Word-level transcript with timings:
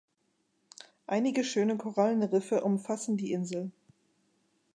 Einige 1.05 1.43
schöne 1.43 1.77
Korallenriffe 1.77 2.63
umfassen 2.63 3.17
die 3.17 3.33
Insel. 3.33 3.69